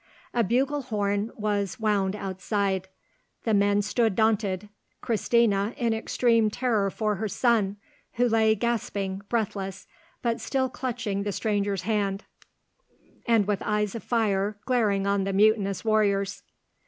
A 0.33 0.43
bugle 0.43 0.81
horn 0.81 1.29
was 1.35 1.79
wound 1.79 2.15
outside. 2.15 2.87
The 3.43 3.53
men 3.53 3.83
stood 3.83 4.15
daunted—Christina 4.15 5.75
in 5.77 5.93
extreme 5.93 6.49
terror 6.49 6.89
for 6.89 7.17
her 7.17 7.27
son, 7.27 7.77
who 8.13 8.27
lay 8.27 8.55
gasping, 8.55 9.21
breathless, 9.29 9.85
but 10.23 10.41
still 10.41 10.69
clutching 10.69 11.21
the 11.21 11.31
stranger's 11.31 11.83
hand, 11.83 12.23
and 13.27 13.45
with 13.45 13.61
eyes 13.63 13.93
of 13.93 14.03
fire 14.03 14.57
glaring 14.65 15.05
on 15.05 15.23
the 15.23 15.33
mutinous 15.33 15.85
warriors. 15.85 16.41